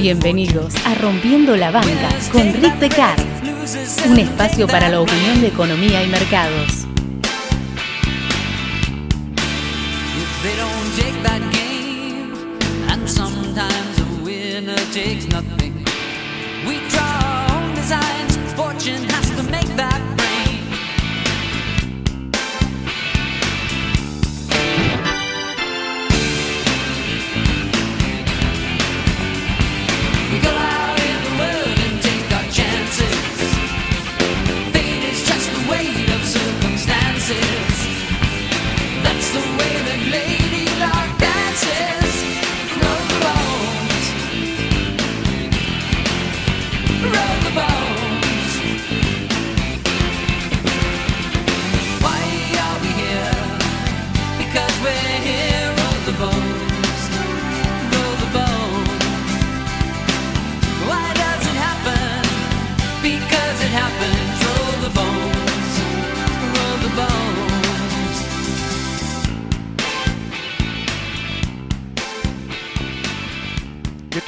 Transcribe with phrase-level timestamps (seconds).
[0.00, 3.20] Bienvenidos a Rompiendo la Banca con Rick Pecard,
[4.08, 6.86] un espacio para la opinión de economía y mercados.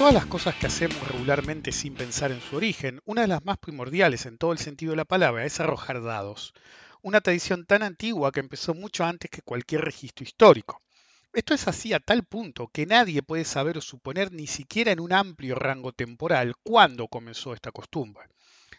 [0.02, 3.56] Todas las cosas que hacemos regularmente sin pensar en su origen, una de las más
[3.58, 6.54] primordiales en todo el sentido de la palabra es arrojar dados,
[7.02, 10.80] una tradición tan antigua que empezó mucho antes que cualquier registro histórico.
[11.32, 14.98] Esto es así a tal punto que nadie puede saber o suponer ni siquiera en
[14.98, 18.26] un amplio rango temporal cuándo comenzó esta costumbre.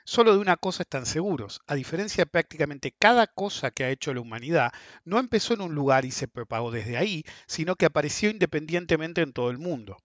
[0.04, 4.14] Solo de una cosa están seguros, a diferencia de prácticamente cada cosa que ha hecho
[4.14, 4.74] la humanidad,
[5.06, 9.32] no empezó en un lugar y se propagó desde ahí, sino que apareció independientemente en
[9.32, 10.00] todo el mundo.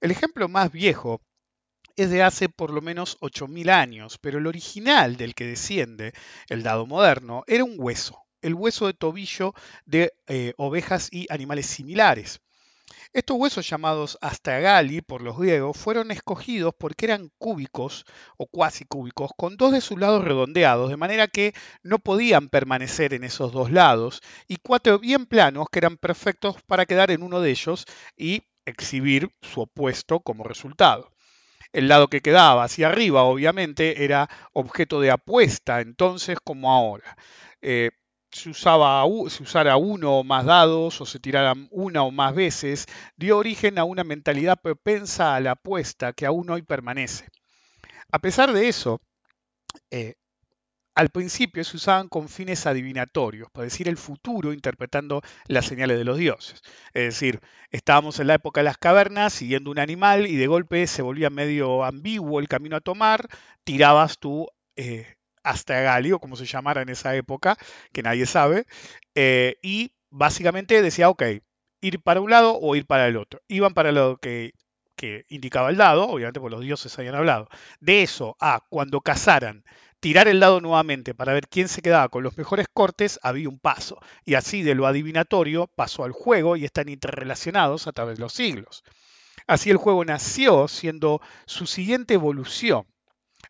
[0.00, 1.20] El ejemplo más viejo
[1.96, 6.12] es de hace por lo menos 8.000 años, pero el original del que desciende,
[6.48, 11.66] el dado moderno, era un hueso, el hueso de tobillo de eh, ovejas y animales
[11.66, 12.40] similares.
[13.12, 18.04] Estos huesos llamados astragali por los griegos fueron escogidos porque eran cúbicos
[18.36, 23.14] o cuasi cúbicos con dos de sus lados redondeados, de manera que no podían permanecer
[23.14, 27.40] en esos dos lados, y cuatro bien planos que eran perfectos para quedar en uno
[27.40, 27.84] de ellos
[28.16, 31.12] y exhibir su opuesto como resultado.
[31.72, 37.16] El lado que quedaba hacia arriba, obviamente, era objeto de apuesta, entonces como ahora.
[37.62, 37.90] Eh,
[38.32, 42.86] se, usaba, si usara uno o más dados o se tiraran una o más veces,
[43.16, 47.28] dio origen a una mentalidad propensa a la apuesta que aún hoy permanece.
[48.10, 49.00] A pesar de eso,
[49.90, 50.14] eh,
[50.94, 56.04] al principio se usaban con fines adivinatorios, para decir el futuro interpretando las señales de
[56.04, 56.62] los dioses.
[56.92, 57.40] Es decir,
[57.70, 61.30] estábamos en la época de las cavernas siguiendo un animal y de golpe se volvía
[61.30, 63.28] medio ambiguo el camino a tomar,
[63.64, 64.46] tirabas tu
[64.76, 67.56] eh, astragali, o como se llamara en esa época,
[67.92, 68.66] que nadie sabe,
[69.14, 71.22] eh, y básicamente decía, ok,
[71.80, 73.40] ir para un lado o ir para el otro.
[73.48, 74.52] Iban para lo que,
[74.96, 77.48] que indicaba el dado, obviamente porque los dioses habían hablado.
[77.80, 79.64] De eso a cuando cazaran
[80.00, 83.58] tirar el dado nuevamente para ver quién se quedaba con los mejores cortes, había un
[83.58, 83.98] paso.
[84.24, 88.32] Y así de lo adivinatorio pasó al juego y están interrelacionados a través de los
[88.32, 88.82] siglos.
[89.46, 92.86] Así el juego nació siendo su siguiente evolución.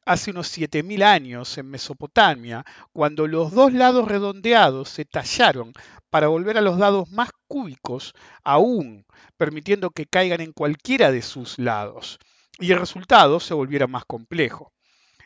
[0.06, 5.72] Hace unos 7.000 años en Mesopotamia, cuando los dos lados redondeados se tallaron
[6.10, 9.04] para volver a los dados más cúbicos aún,
[9.36, 12.18] permitiendo que caigan en cualquiera de sus lados,
[12.58, 14.72] y el resultado se volviera más complejo.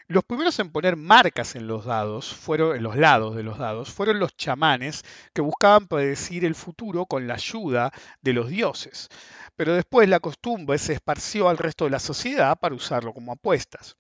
[0.07, 3.91] Los primeros en poner marcas en los dados, fueron, en los lados de los dados,
[3.91, 9.09] fueron los chamanes que buscaban predecir el futuro con la ayuda de los dioses.
[9.57, 13.97] Pero después la costumbre se esparció al resto de la sociedad para usarlo como apuestas.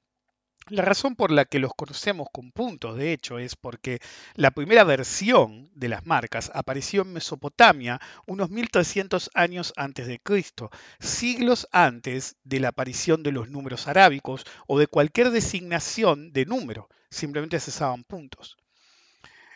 [0.69, 4.01] La razón por la que los conocemos con puntos, de hecho, es porque
[4.35, 10.71] la primera versión de las marcas apareció en Mesopotamia unos 1300 años antes de Cristo,
[11.01, 16.89] siglos antes de la aparición de los números arábicos o de cualquier designación de número,
[17.11, 18.57] simplemente se usaban puntos.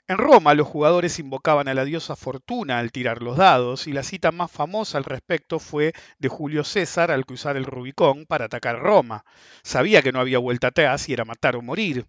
[0.08, 4.02] En Roma los jugadores invocaban a la diosa Fortuna al tirar los dados y la
[4.02, 8.78] cita más famosa al respecto fue de Julio César al cruzar el Rubicón para atacar
[8.78, 9.26] Roma.
[9.62, 12.06] Sabía que no había vuelta atrás y era matar o morir.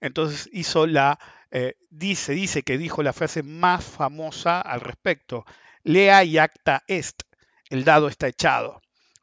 [0.00, 1.18] Entonces hizo la,
[1.50, 5.44] eh, dice, dice que dijo la frase más famosa al respecto.
[5.82, 7.24] Lea y acta est.
[7.68, 8.80] El dado está echado.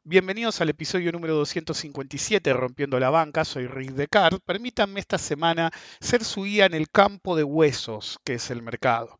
[0.08, 3.44] Bienvenidos al episodio número 257 de Rompiendo la Banca.
[3.44, 4.38] Soy Rick Descartes.
[4.38, 9.18] Permítanme esta semana ser su guía en el campo de huesos, que es el mercado.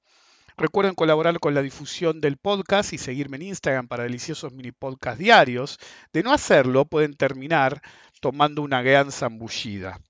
[0.57, 5.19] Recuerden colaborar con la difusión del podcast y seguirme en Instagram para deliciosos mini podcast
[5.19, 5.81] diarios.
[6.13, 7.83] De no hacerlo, pueden terminar
[8.21, 10.01] tomando una gran zambullida.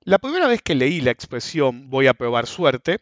[0.00, 3.00] La primera vez que leí la expresión voy a probar suerte,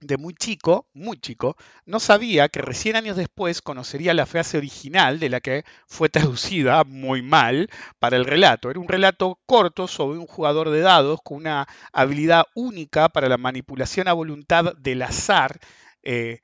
[0.00, 1.56] de muy chico, muy chico,
[1.86, 6.84] no sabía que recién años después conocería la frase original de la que fue traducida
[6.84, 7.68] muy mal
[7.98, 8.70] para el relato.
[8.70, 13.38] Era un relato corto sobre un jugador de dados con una habilidad única para la
[13.38, 15.58] manipulación a voluntad del azar.
[16.02, 16.40] eh,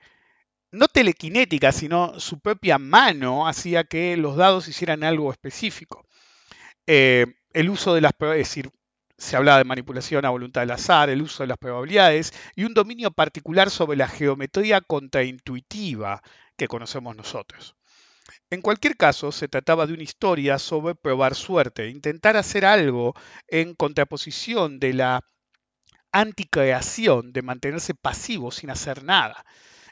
[0.72, 6.06] no telequinética, sino su propia mano hacía que los dados hicieran algo específico.
[6.86, 8.70] Eh, el uso de las, es decir,
[9.24, 12.74] se hablaba de manipulación a voluntad del azar, el uso de las probabilidades y un
[12.74, 16.22] dominio particular sobre la geometría contraintuitiva
[16.56, 17.74] que conocemos nosotros.
[18.50, 23.14] En cualquier caso, se trataba de una historia sobre probar suerte, intentar hacer algo
[23.48, 25.20] en contraposición de la
[26.12, 29.44] anticreación, de mantenerse pasivo sin hacer nada.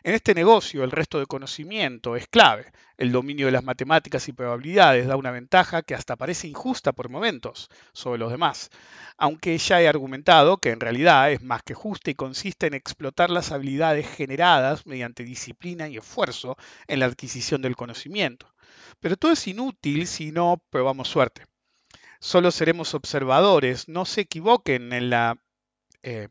[0.04, 2.72] En este negocio, el resto de conocimiento es clave.
[2.96, 7.08] El dominio de las matemáticas y probabilidades da una ventaja que hasta parece injusta por
[7.08, 8.70] momentos sobre los demás,
[9.16, 13.30] aunque ya he argumentado que en realidad es más que justa y consiste en explotar
[13.30, 16.56] las habilidades generadas mediante disciplina y esfuerzo
[16.88, 18.52] en la adquisición del conocimiento.
[18.98, 21.46] Pero todo es inútil si no probamos suerte.
[22.18, 25.38] Solo seremos observadores, no se equivoquen en la
[26.02, 26.28] eh,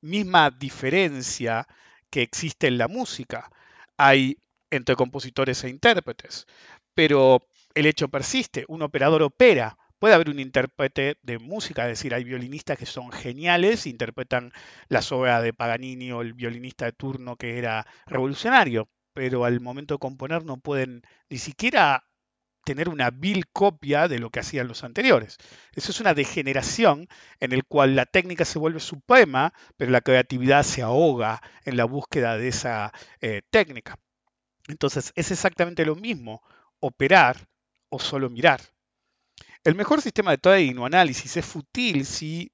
[0.00, 1.68] misma diferencia
[2.10, 3.50] que existe en la música.
[3.96, 4.38] Hay
[4.70, 6.46] entre compositores e intérpretes,
[6.94, 9.78] pero el hecho persiste, un operador opera.
[9.98, 14.52] Puede haber un intérprete de música, es decir, hay violinistas que son geniales, interpretan
[14.88, 19.94] las obras de Paganini o el violinista de turno que era revolucionario, pero al momento
[19.94, 22.04] de componer no pueden ni siquiera
[22.66, 25.38] tener una vil copia de lo que hacían los anteriores.
[25.72, 27.08] Eso es una degeneración
[27.38, 31.84] en el cual la técnica se vuelve suprema, pero la creatividad se ahoga en la
[31.84, 34.00] búsqueda de esa eh, técnica.
[34.66, 36.42] Entonces es exactamente lo mismo,
[36.80, 37.48] operar
[37.88, 38.60] o solo mirar.
[39.62, 42.52] El mejor sistema de trading o análisis es fútil si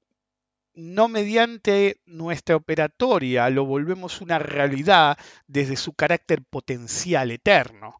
[0.75, 5.17] no mediante nuestra operatoria lo volvemos una realidad
[5.47, 7.99] desde su carácter potencial eterno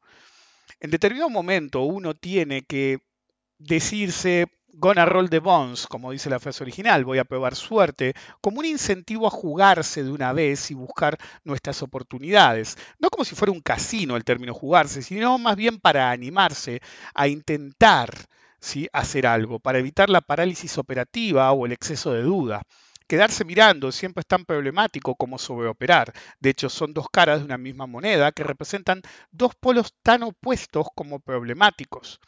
[0.84, 3.00] en determinado momento uno tiene que
[3.58, 8.60] decirse gonna roll the bones, como dice la frase original, voy a probar suerte, como
[8.60, 12.78] un incentivo a jugarse de una vez y buscar nuestras oportunidades.
[13.00, 16.82] No como si fuera un casino el término jugarse, sino más bien para animarse
[17.14, 18.10] a intentar
[18.60, 18.90] ¿sí?
[18.92, 22.62] hacer algo, para evitar la parálisis operativa o el exceso de duda.
[23.08, 26.14] Quedarse mirando siempre es tan problemático como sobreoperar.
[26.40, 29.02] De hecho, son dos caras de una misma moneda que representan
[29.32, 32.20] dos polos tan opuestos como problemáticos.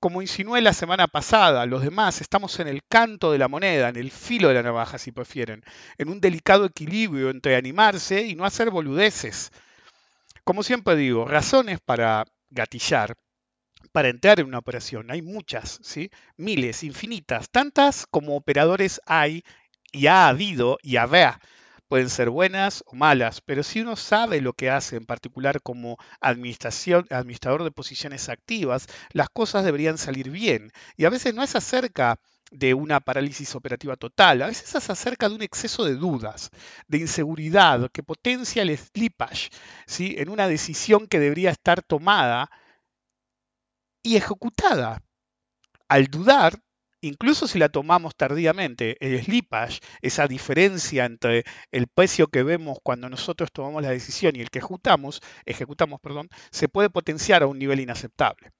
[0.00, 3.96] Como insinué la semana pasada, los demás estamos en el canto de la moneda, en
[3.96, 5.64] el filo de la navaja, si prefieren,
[5.96, 9.50] en un delicado equilibrio entre animarse y no hacer boludeces.
[10.44, 13.16] Como siempre digo, razones para gatillar,
[13.92, 15.10] para entrar en una operación.
[15.10, 16.10] Hay muchas, ¿sí?
[16.36, 19.42] Miles, infinitas, tantas como operadores hay
[19.94, 21.40] y ha habido y habrá.
[21.88, 25.98] Pueden ser buenas o malas, pero si uno sabe lo que hace, en particular como
[26.20, 30.72] administración, administrador de posiciones activas, las cosas deberían salir bien.
[30.96, 32.18] Y a veces no es acerca
[32.50, 36.50] de una parálisis operativa total, a veces es acerca de un exceso de dudas,
[36.88, 39.50] de inseguridad que potencia el slippage
[39.86, 40.14] ¿sí?
[40.18, 42.50] en una decisión que debería estar tomada
[44.02, 45.02] y ejecutada.
[45.88, 46.60] Al dudar,
[47.06, 53.08] incluso si la tomamos tardíamente, el slippage, esa diferencia entre el precio que vemos cuando
[53.08, 57.58] nosotros tomamos la decisión y el que ejecutamos, ejecutamos perdón, se puede potenciar a un
[57.58, 58.52] nivel inaceptable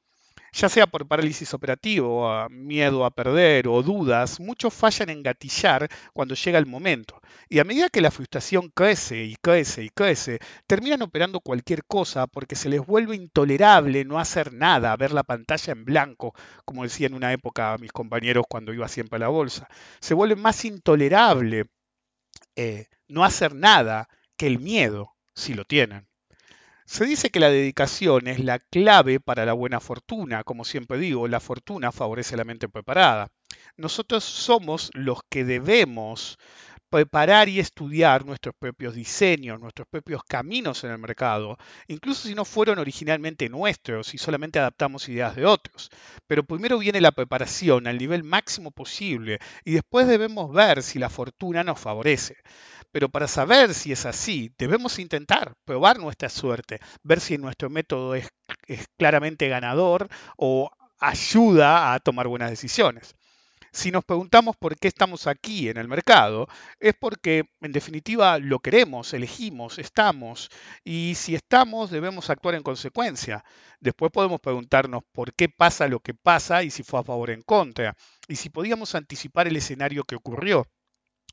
[0.54, 6.34] ya sea por parálisis operativo, miedo a perder o dudas, muchos fallan en gatillar cuando
[6.34, 7.20] llega el momento.
[7.49, 12.26] Y a medida que la frustración crece y crece y crece, terminan operando cualquier cosa
[12.28, 16.34] porque se les vuelve intolerable no hacer nada, ver la pantalla en blanco,
[16.64, 19.68] como decía en una época mis compañeros cuando iba siempre a la bolsa.
[20.00, 21.66] Se vuelve más intolerable
[22.56, 26.08] eh, no hacer nada que el miedo, si lo tienen.
[26.87, 30.45] Se dice que la dedicación es la clave para la buena fortuna.
[30.45, 33.29] Como siempre digo, la fortuna favorece la mente preparada.
[33.76, 36.38] Nosotros somos los que debemos
[36.95, 41.59] preparar y estudiar nuestros propios diseños, nuestros propios caminos en el mercado,
[41.89, 45.91] incluso si no fueron originalmente nuestros y solamente adaptamos ideas de otros.
[46.29, 51.11] Pero primero viene la preparación al nivel máximo posible y después debemos ver si la
[51.11, 52.37] fortuna nos favorece.
[52.93, 58.15] Pero para saber si es así, debemos intentar probar nuestra suerte, ver si nuestro método
[58.15, 58.29] es,
[58.69, 60.71] es claramente ganador o
[61.01, 63.17] ayuda a tomar buenas decisiones.
[63.75, 66.47] Si nos preguntamos por qué estamos aquí en el mercado,
[66.78, 70.49] es porque en definitiva lo queremos, elegimos, estamos,
[70.85, 73.45] y si estamos debemos actuar en consecuencia.
[73.81, 77.33] Después podemos preguntarnos por qué pasa lo que pasa y si fue a favor o
[77.33, 77.97] en contra,
[78.28, 80.69] y si podíamos anticipar el escenario que ocurrió.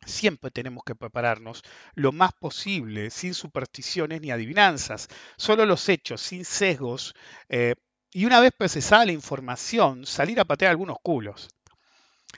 [0.07, 1.61] Siempre tenemos que prepararnos
[1.93, 7.13] lo más posible, sin supersticiones ni adivinanzas, solo los hechos, sin sesgos,
[7.49, 7.75] eh,
[8.11, 11.47] y una vez procesada la información, salir a patear algunos culos.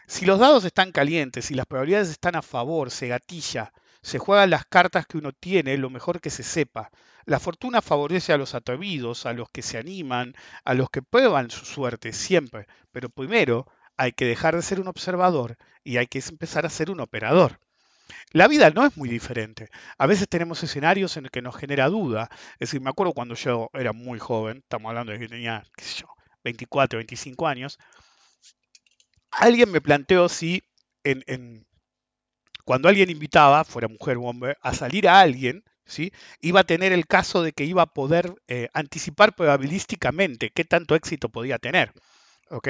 [0.08, 3.72] Si los dados están calientes y las probabilidades están a favor, se gatilla,
[4.02, 6.92] se juegan las cartas que uno tiene, lo mejor que se sepa.
[7.26, 10.36] La fortuna favorece a los atrevidos, a los que se animan,
[10.66, 12.68] a los que prueban su suerte, siempre.
[12.92, 16.92] Pero primero hay que dejar de ser un observador y hay que empezar a ser
[16.92, 17.60] un operador.
[18.32, 19.70] La vida no es muy diferente.
[19.98, 22.30] A veces tenemos escenarios en los que nos genera duda.
[22.54, 25.86] Es decir, me acuerdo cuando yo era muy joven, estamos hablando de que tenía, qué
[25.86, 26.08] sé yo,
[26.44, 27.80] 24, 25 años,
[29.38, 30.64] alguien me planteó si
[31.04, 31.66] en,
[32.66, 36.14] cuando alguien invitaba, fuera mujer o hombre, a salir a alguien, ¿sí?
[36.40, 40.96] iba a tener el caso de que iba a poder eh, anticipar probabilísticamente qué tanto
[40.96, 41.94] éxito podía tener.
[42.50, 42.70] ¿ok?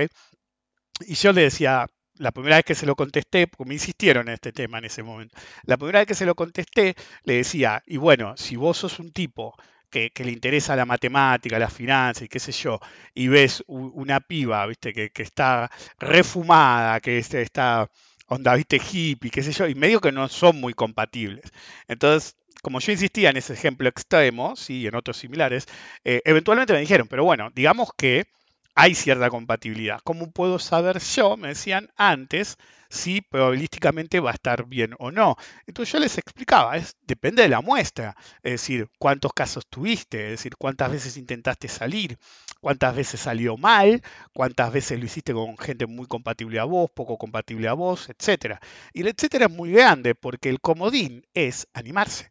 [1.07, 4.35] Y yo le decía, la primera vez que se lo contesté, porque me insistieron en
[4.35, 7.97] este tema en ese momento, la primera vez que se lo contesté, le decía, y
[7.97, 9.55] bueno, si vos sos un tipo
[9.93, 12.79] que, le interesa la matemática, la finanza y qué sé yo,
[13.13, 15.69] y ves una piba, viste, que, está
[15.99, 17.89] refumada, que está
[18.27, 21.51] onda, viste, hippie, qué sé yo, y medio que no son muy compatibles.
[21.87, 25.67] Entonces, como yo insistía en ese ejemplo extremo, sí, y en otros similares,
[26.03, 28.25] eh, eventualmente me dijeron, pero bueno, digamos que
[28.75, 29.99] hay cierta compatibilidad.
[30.03, 32.57] ¿Cómo puedo saber yo, me decían antes,
[32.89, 35.35] si probabilísticamente va a estar bien o no?
[35.67, 40.31] Entonces yo les explicaba, es, depende de la muestra, es decir, cuántos casos tuviste, es
[40.31, 42.17] decir, cuántas veces intentaste salir,
[42.61, 44.01] cuántas veces salió mal,
[44.33, 48.59] cuántas veces lo hiciste con gente muy compatible a vos, poco compatible a vos, etcétera.
[48.93, 52.29] Y el etcétera es muy grande porque el comodín es animarse.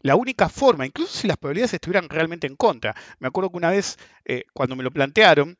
[0.00, 2.94] La única forma, incluso si las probabilidades estuvieran realmente en contra.
[3.20, 5.56] Me acuerdo que una vez, eh, cuando me lo plantearon,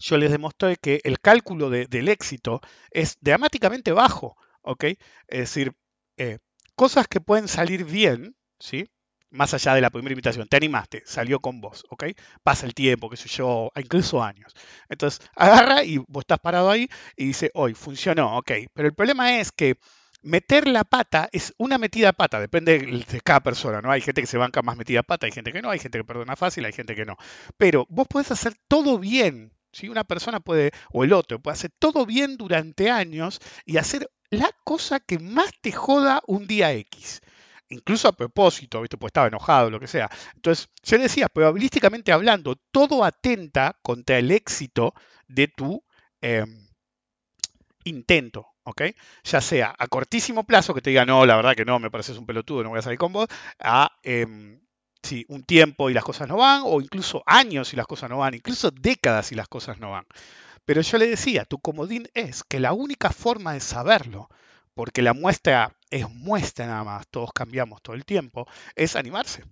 [0.00, 4.84] yo les demostré que el cálculo de- del éxito es dramáticamente bajo, ¿ok?
[4.84, 5.72] Es decir,
[6.16, 6.38] eh,
[6.76, 8.88] cosas que pueden salir bien, ¿sí?
[9.30, 12.04] Más allá de la primera invitación, te animaste, salió con vos, ¿ok?
[12.42, 14.54] Pasa el tiempo, qué sé yo, incluso años.
[14.88, 18.52] Entonces, agarra y vos estás parado ahí y dice, hoy funcionó, ¿ok?
[18.72, 19.76] Pero el problema es que
[20.22, 23.90] meter la pata es una metida pata, depende de cada persona, ¿no?
[23.90, 25.98] Hay gente que se banca más metida de pata, hay gente que no, hay gente
[25.98, 27.16] que perdona fácil, hay gente que no.
[27.56, 29.88] Pero vos podés hacer todo bien, ¿sí?
[29.88, 34.50] Una persona puede, o el otro, puede hacer todo bien durante años y hacer la
[34.64, 37.20] cosa que más te joda un día X.
[37.70, 38.96] Incluso a propósito, ¿viste?
[38.96, 40.08] Pues estaba enojado, lo que sea.
[40.34, 44.94] Entonces, yo decía, probabilísticamente hablando, todo atenta contra el éxito
[45.26, 45.84] de tu
[46.22, 46.68] em,
[47.84, 48.82] intento, ¿ok?
[49.24, 52.16] Ya sea a cortísimo plazo, que te diga, no, la verdad que no, me pareces
[52.16, 54.60] un pelotudo, no voy a salir con vos, a em,
[55.02, 58.18] sí, un tiempo y las cosas no van, o incluso años y las cosas no
[58.18, 60.06] van, incluso décadas y las cosas no van.
[60.64, 64.28] Pero yo le decía, tu comodín es que la única forma de saberlo,
[64.74, 69.44] porque la muestra es muestra nada más, todos cambiamos todo el tiempo, es animarse.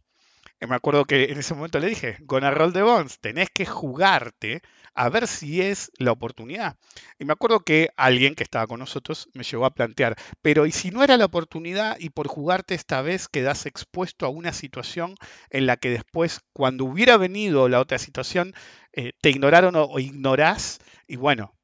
[0.60, 4.62] Me acuerdo que en ese momento le dije, gonna roll the bones, tenés que jugarte
[4.94, 6.78] a ver si es la oportunidad.
[7.18, 10.72] Y me acuerdo que alguien que estaba con nosotros me llegó a plantear, pero ¿y
[10.72, 15.14] si no era la oportunidad y por jugarte esta vez quedas expuesto a una situación
[15.50, 18.54] en la que después, cuando hubiera venido la otra situación,
[18.92, 20.78] eh, te ignoraron o, o ignorás?
[21.06, 21.54] Y bueno,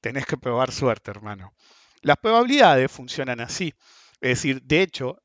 [0.00, 1.52] tenés que probar suerte, hermano.
[2.00, 3.74] Las probabilidades funcionan así.
[4.20, 5.18] Es decir, de hecho,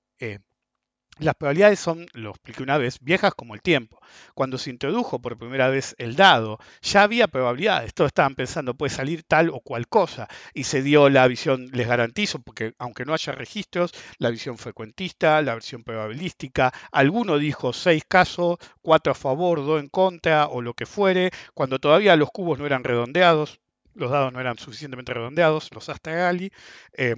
[1.19, 4.01] las probabilidades son, lo expliqué una vez, viejas como el tiempo.
[4.33, 7.93] Cuando se introdujo por primera vez el dado, ya había probabilidades.
[7.93, 10.27] Todos estaban pensando, puede salir tal o cual cosa.
[10.53, 15.41] Y se dio la visión, les garantizo, porque aunque no haya registros, la visión frecuentista,
[15.41, 16.73] la versión probabilística.
[16.91, 21.79] Alguno dijo seis casos, cuatro a favor, dos en contra, o lo que fuere, cuando
[21.79, 23.59] todavía los cubos no eran redondeados.
[23.93, 26.51] Los dados no eran suficientemente redondeados, los Astragali.
[26.93, 27.15] Eh,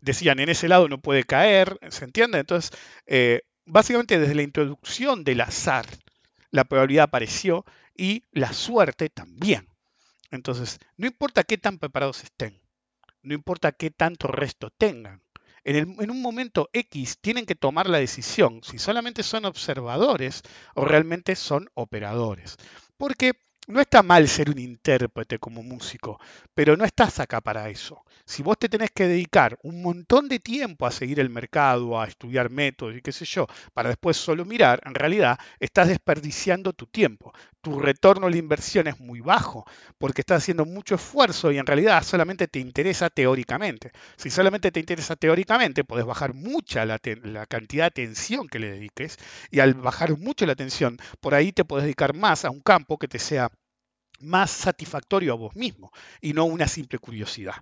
[0.00, 2.38] decían en ese lado no puede caer, ¿se entiende?
[2.38, 2.70] Entonces,
[3.06, 5.86] eh, básicamente desde la introducción del azar,
[6.50, 7.64] la probabilidad apareció
[7.96, 9.68] y la suerte también.
[10.30, 12.60] Entonces, no importa qué tan preparados estén,
[13.22, 15.22] no importa qué tanto resto tengan,
[15.64, 20.42] en, el- en un momento X tienen que tomar la decisión si solamente son observadores
[20.74, 22.56] o realmente son operadores.
[22.96, 23.34] Porque
[23.68, 26.18] no está mal ser un intérprete como músico,
[26.54, 28.02] pero no estás acá para eso.
[28.24, 32.06] Si vos te tenés que dedicar un montón de tiempo a seguir el mercado, a
[32.06, 36.86] estudiar métodos y qué sé yo, para después solo mirar, en realidad estás desperdiciando tu
[36.86, 37.32] tiempo.
[37.60, 39.66] Tu retorno a la inversión es muy bajo
[39.98, 43.92] porque estás haciendo mucho esfuerzo y en realidad solamente te interesa teóricamente.
[44.16, 46.98] Si solamente te interesa teóricamente, podés bajar mucha la,
[47.46, 49.18] cantidad de atención que le dediques
[49.50, 52.98] y al bajar mucho la atención, por ahí te podés dedicar más a un campo
[52.98, 53.50] que te sea
[54.20, 57.54] más satisfactorio a vos mismo y no una simple curiosidad.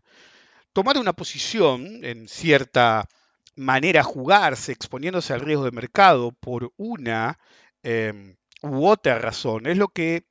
[0.72, 3.08] tomar una posición en cierta
[3.56, 7.38] manera jugarse, exponiéndose al riesgo de mercado por una
[7.82, 10.26] eh, u otra razón, es lo que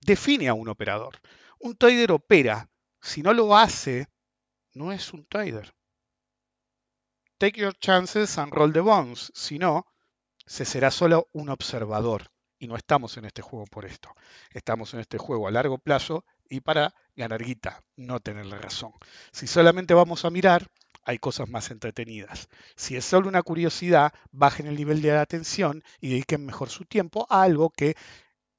[0.00, 1.20] define a un operador.
[1.60, 2.68] Un trader opera,
[3.00, 4.08] si no lo hace,
[4.74, 5.72] no es un trader.
[7.38, 9.86] Take your chances and roll the bones, si no,
[10.46, 12.30] se será solo un observador.
[12.64, 14.14] Y no estamos en este juego por esto.
[14.50, 18.92] Estamos en este juego a largo plazo y para ganar guita, no tener la razón.
[19.32, 20.68] Si solamente vamos a mirar,
[21.04, 22.48] hay cosas más entretenidas.
[22.74, 27.26] Si es solo una curiosidad, bajen el nivel de atención y dediquen mejor su tiempo
[27.28, 27.96] a algo que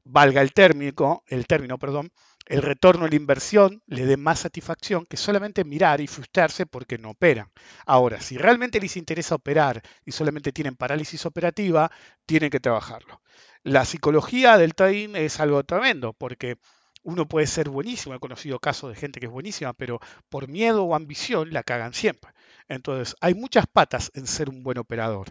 [0.04, 2.12] valga el término, el término, perdón,
[2.46, 7.00] el retorno a la inversión le dé más satisfacción que solamente mirar y frustrarse porque
[7.00, 7.52] no operan.
[7.88, 11.92] Ahora, si realmente les interesa operar y solamente tienen parálisis operativa,
[12.28, 13.20] tienen que trabajarlo.
[13.66, 16.60] La psicología del trading es algo tremendo porque
[17.02, 20.84] uno puede ser buenísimo, he conocido casos de gente que es buenísima, pero por miedo
[20.84, 22.32] o ambición la cagan siempre.
[22.68, 25.30] Entonces, hay muchas patas en ser un buen operador,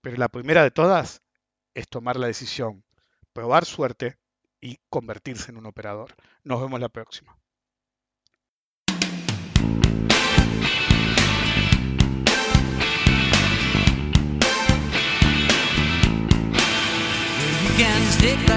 [0.00, 1.20] pero la primera de todas
[1.74, 2.84] es tomar la decisión,
[3.34, 4.16] probar suerte
[4.62, 6.14] y convertirse en un operador.
[6.42, 7.36] Nos vemos la próxima.
[18.24, 18.53] Dick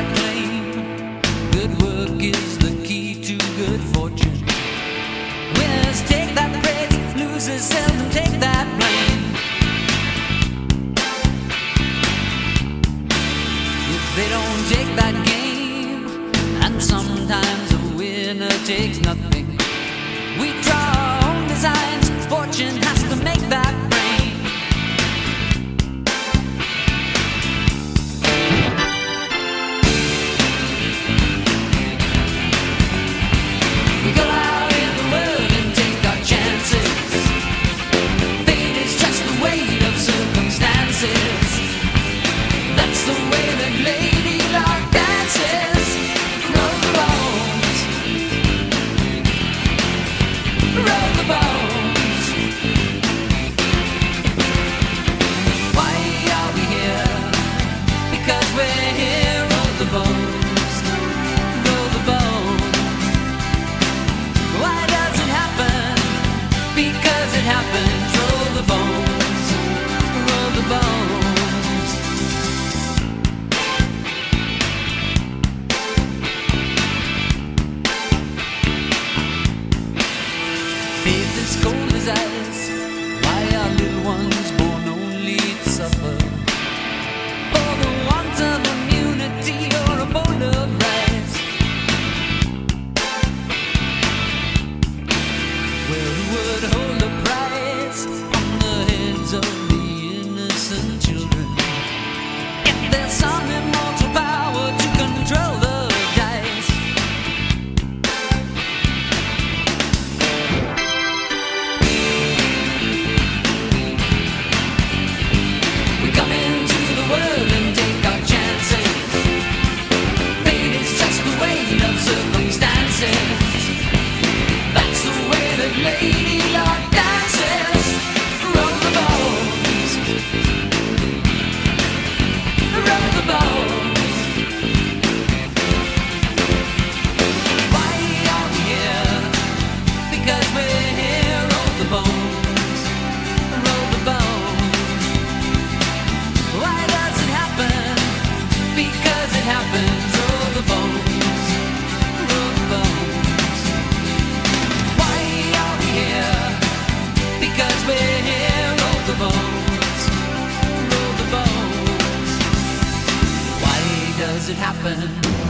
[164.49, 165.46] it happen?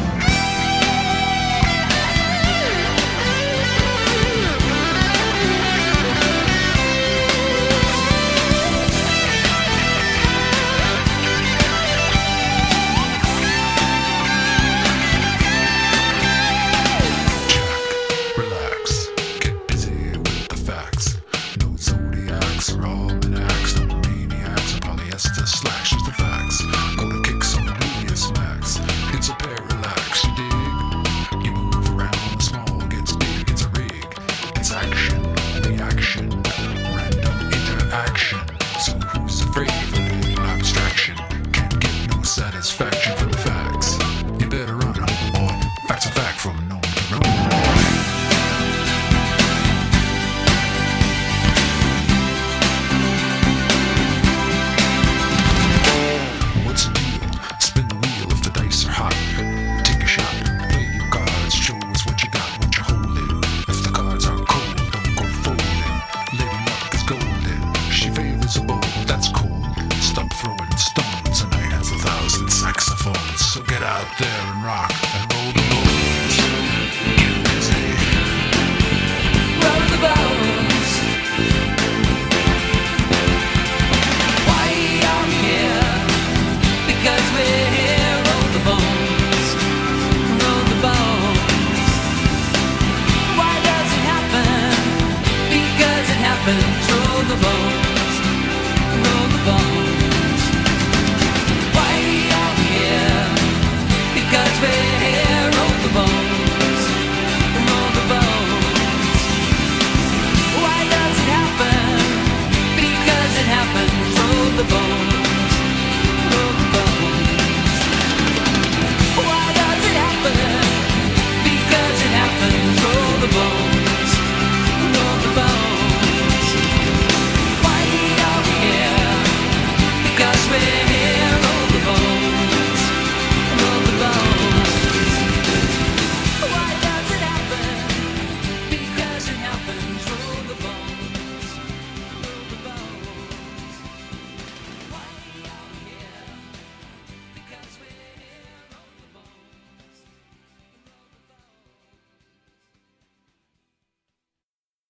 [73.97, 75.56] Out there and rock and roll